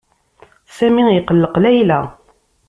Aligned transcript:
Sami 0.75 1.03
iqelleq 1.19 1.55
Layla. 1.63 1.99